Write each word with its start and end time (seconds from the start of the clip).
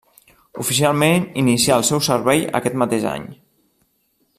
Oficialment 0.63 1.27
inicià 1.43 1.77
el 1.81 1.87
seu 1.91 2.03
servei 2.09 2.45
aquest 2.61 2.83
mateix 2.85 3.07
any. 3.15 3.33